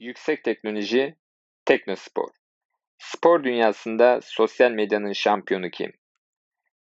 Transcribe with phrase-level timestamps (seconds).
[0.00, 1.14] Yüksek teknoloji,
[1.64, 2.28] teknospor.
[2.98, 5.92] Spor dünyasında sosyal medyanın şampiyonu kim?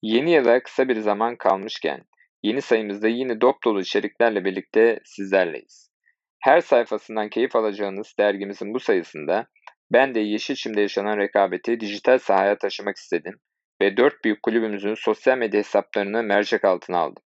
[0.01, 2.01] Yeni yıla kısa bir zaman kalmışken
[2.43, 5.92] yeni sayımızda yine dop dolu içeriklerle birlikte sizlerleyiz.
[6.40, 9.48] Her sayfasından keyif alacağınız dergimizin bu sayısında
[9.91, 13.39] ben de Yeşilçim'de yaşanan rekabeti dijital sahaya taşımak istedim
[13.82, 17.23] ve dört büyük kulübümüzün sosyal medya hesaplarını mercek altına aldım.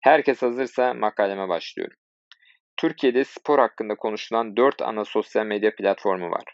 [0.00, 1.96] Herkes hazırsa makaleme başlıyorum.
[2.80, 6.44] Türkiye'de spor hakkında konuşulan 4 ana sosyal medya platformu var.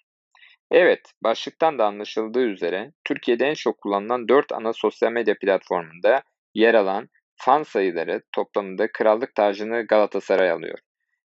[0.70, 6.22] Evet, başlıktan da anlaşıldığı üzere Türkiye'de en çok kullanılan 4 ana sosyal medya platformunda
[6.54, 10.78] yer alan fan sayıları toplamında krallık tacını Galatasaray alıyor.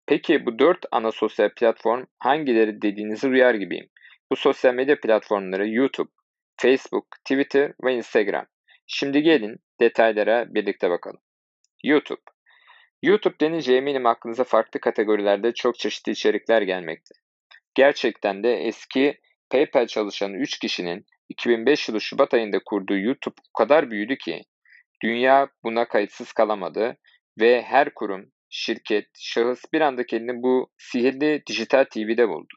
[0.08, 3.90] Peki bu 4 ana sosyal platform hangileri dediğinizi duyar gibiyim.
[4.32, 6.12] Bu sosyal medya platformları YouTube,
[6.58, 8.46] Facebook, Twitter ve Instagram.
[8.88, 11.20] Şimdi gelin detaylara birlikte bakalım.
[11.84, 12.35] YouTube
[13.06, 17.16] YouTube denince eminim aklınıza farklı kategorilerde çok çeşitli içerikler gelmekte.
[17.76, 19.20] Gerçekten de eski
[19.50, 24.42] PayPal çalışan 3 kişinin 2005 yılı Şubat ayında kurduğu YouTube o kadar büyüdü ki
[25.04, 26.98] dünya buna kayıtsız kalamadı
[27.40, 32.54] ve her kurum, şirket, şahıs bir anda kendini bu sihirli dijital TV'de buldu.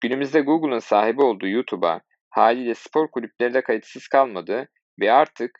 [0.00, 4.68] Günümüzde Google'ın sahibi olduğu YouTube'a haliyle spor kulüpleri de kayıtsız kalmadı
[5.00, 5.50] ve artık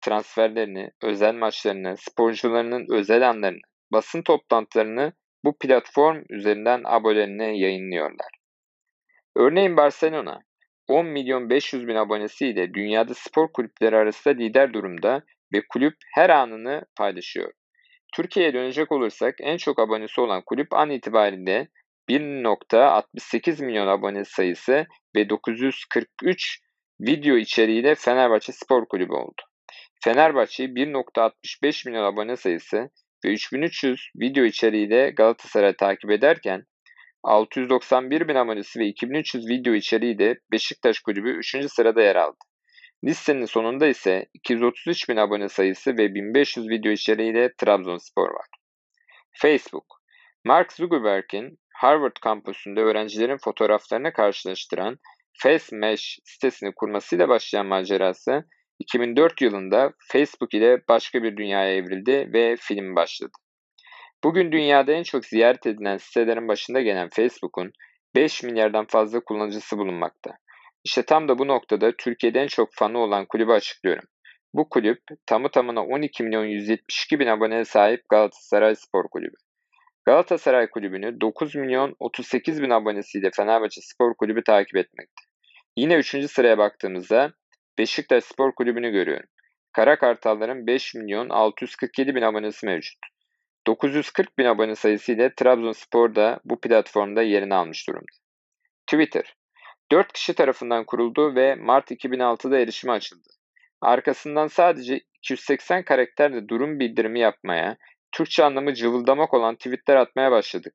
[0.00, 3.60] transferlerini, özel maçlarını, sporcularının özel anlarını,
[3.94, 5.12] basın toplantılarını
[5.44, 8.28] bu platform üzerinden abonelerine yayınlıyorlar.
[9.36, 10.42] Örneğin Barcelona
[10.88, 16.82] 10 milyon 500 bin abonesiyle dünyada spor kulüpleri arasında lider durumda ve kulüp her anını
[16.96, 17.52] paylaşıyor.
[18.14, 21.68] Türkiye'ye dönecek olursak en çok abonesi olan kulüp an itibariyle
[22.08, 24.86] 1.68 milyon abone sayısı
[25.16, 26.60] ve 943
[27.00, 29.42] video içeriğiyle Fenerbahçe Spor Kulübü oldu.
[30.04, 32.90] Fenerbahçe 1.65 milyon abone sayısı
[33.24, 36.64] ve 3300 video içeriğiyle Galatasaray takip ederken
[37.22, 41.72] 691 bin abonesi ve 2300 video içeriğiyle Beşiktaş Kulübü 3.
[41.72, 42.36] sırada yer aldı.
[43.04, 48.46] Listenin sonunda ise 233 bin abone sayısı ve 1500 video içeriğiyle Trabzonspor var.
[49.32, 49.86] Facebook
[50.44, 54.98] Mark Zuckerberg'in Harvard kampüsünde öğrencilerin fotoğraflarını karşılaştıran
[55.42, 58.44] Face Mesh sitesini kurmasıyla başlayan macerası
[58.78, 63.32] 2004 yılında Facebook ile başka bir dünyaya evrildi ve film başladı.
[64.24, 67.72] Bugün dünyada en çok ziyaret edilen sitelerin başında gelen Facebook'un
[68.14, 70.30] 5 milyardan fazla kullanıcısı bulunmakta.
[70.84, 74.04] İşte tam da bu noktada Türkiye'de en çok fanı olan kulübü açıklıyorum.
[74.54, 79.36] Bu kulüp tamı tamına 12 milyon 172 bin aboneye sahip Galatasaray Spor Kulübü.
[80.04, 85.22] Galatasaray Kulübü'nü 9 milyon 38 bin abonesiyle Fenerbahçe Spor Kulübü takip etmekte.
[85.76, 86.30] Yine 3.
[86.30, 87.32] sıraya baktığımızda
[87.78, 89.28] Beşiktaş Spor Kulübü'nü görüyorum.
[89.72, 92.98] Kara Kartalların 5 milyon 647 bin abonesi mevcut.
[93.66, 98.12] 940 bin abone sayısı ile Trabzonspor da bu platformda yerini almış durumda.
[98.86, 99.34] Twitter
[99.92, 103.28] 4 kişi tarafından kuruldu ve Mart 2006'da erişime açıldı.
[103.80, 107.76] Arkasından sadece 280 karakterle durum bildirimi yapmaya,
[108.12, 110.74] Türkçe anlamı cıvıldamak olan tweetler atmaya başladık.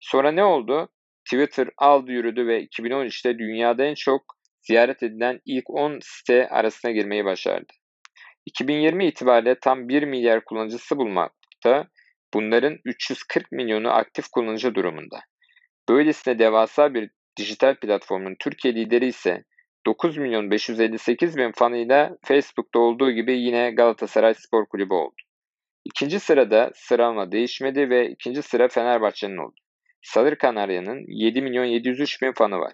[0.00, 0.88] Sonra ne oldu?
[1.24, 7.24] Twitter aldı yürüdü ve 2013'te dünyada en çok ziyaret edilen ilk 10 site arasına girmeyi
[7.24, 7.72] başardı.
[8.46, 11.88] 2020 itibariyle tam 1 milyar kullanıcısı bulmakta,
[12.34, 15.20] bunların 340 milyonu aktif kullanıcı durumunda.
[15.88, 19.44] Böylesine devasa bir dijital platformun Türkiye lideri ise
[19.86, 25.14] 9 milyon 558 bin fanıyla Facebook'ta olduğu gibi yine Galatasaray Spor Kulübü oldu.
[25.84, 29.54] İkinci sırada sıralama değişmedi ve ikinci sıra Fenerbahçe'nin oldu.
[30.02, 32.72] Salır Kanarya'nın 7 milyon 703 bin fanı var.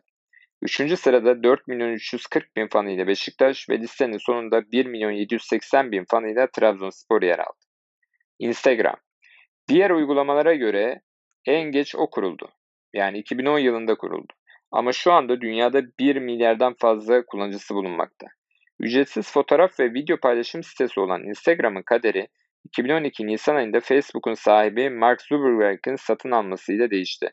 [0.64, 6.04] Üçüncü sırada 4 milyon 340 bin fanıyla Beşiktaş ve listenin sonunda 1 milyon 780 bin
[6.04, 7.64] fanıyla Trabzonspor yer aldı.
[8.38, 8.96] Instagram
[9.68, 11.00] Diğer uygulamalara göre
[11.46, 12.48] en geç o kuruldu.
[12.94, 14.32] Yani 2010 yılında kuruldu.
[14.72, 18.26] Ama şu anda dünyada 1 milyardan fazla kullanıcısı bulunmakta.
[18.80, 22.28] Ücretsiz fotoğraf ve video paylaşım sitesi olan Instagram'ın kaderi
[22.64, 27.30] 2012 Nisan ayında Facebook'un sahibi Mark Zuckerberg'in satın almasıyla değişti.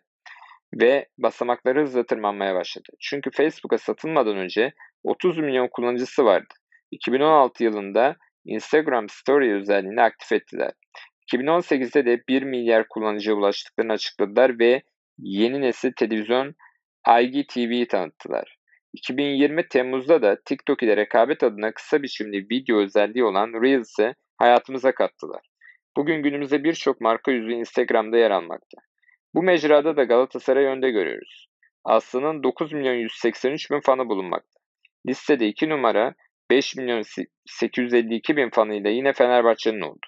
[0.73, 2.87] Ve basamakları hızla tırmanmaya başladı.
[2.99, 4.73] Çünkü Facebook'a satılmadan önce
[5.03, 6.53] 30 milyon kullanıcısı vardı.
[6.91, 8.15] 2016 yılında
[8.45, 10.71] Instagram Story özelliğini aktif ettiler.
[11.33, 14.81] 2018'de de 1 milyar kullanıcıya ulaştıklarını açıkladılar ve
[15.17, 16.55] yeni nesil televizyon
[17.21, 18.57] IGTV'yi tanıttılar.
[18.93, 25.41] 2020 Temmuz'da da TikTok ile rekabet adına kısa biçimli video özelliği olan Reels'i hayatımıza kattılar.
[25.97, 28.77] Bugün günümüzde birçok marka yüzü Instagram'da yer almakta.
[29.33, 31.47] Bu mecrada da Galatasaray'ı önde görüyoruz.
[31.83, 34.59] Aslı'nın 9 milyon 183 bin fanı bulunmakta.
[35.07, 36.15] Listede 2 numara
[36.51, 37.01] 5 milyon
[37.45, 40.07] 852 bin fanıyla yine Fenerbahçe'nin oldu.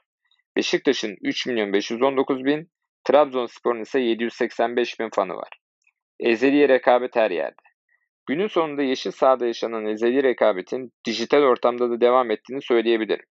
[0.56, 2.70] Beşiktaş'ın 3 milyon 519 bin,
[3.04, 5.50] Trabzonspor'un ise 785 bin fanı var.
[6.20, 7.62] Ezeli rekabet her yerde.
[8.26, 13.26] Günün sonunda yeşil sahada yaşanan ezeli rekabetin dijital ortamda da devam ettiğini söyleyebilirim.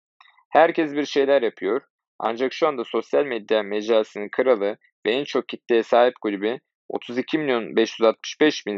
[0.50, 1.82] Herkes bir şeyler yapıyor
[2.20, 4.78] ancak şu anda sosyal medya mecrasının kralı
[5.10, 6.60] ve en çok kitleye sahip kulübü
[6.90, 8.78] 32 milyon 565 bin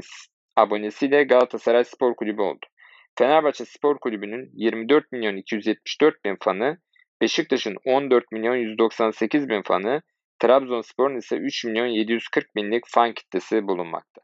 [0.56, 2.66] abonesiyle Galatasaray Spor Kulübü oldu.
[3.18, 6.78] Fenerbahçe Spor Kulübü'nün 24 milyon 274 bin fanı,
[7.22, 10.02] Beşiktaş'ın 14 milyon 198 bin fanı,
[10.40, 14.20] Trabzonspor'un ise 3 milyon 740 binlik fan kitlesi bulunmakta.